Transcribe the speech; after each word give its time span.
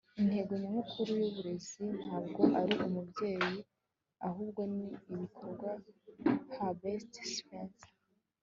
intego 0.21 0.51
nyamukuru 0.61 1.11
y'uburezi 1.21 1.83
ntabwo 2.01 2.41
ari 2.59 2.73
ubumenyi 2.85 3.59
ahubwo 4.27 4.61
ni 4.73 4.87
ibikorwa.- 5.13 5.69
herbert 6.55 7.13
spencer 7.35 7.91